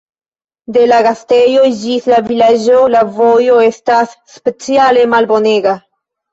De 0.77 0.85
la 0.87 1.01
gastejo 1.07 1.65
ĝis 1.81 2.09
la 2.15 2.23
vilaĝo, 2.31 2.81
la 2.95 3.05
vojo 3.21 3.61
estas 3.69 4.19
speciale 4.41 5.07
malbonega. 5.15 5.81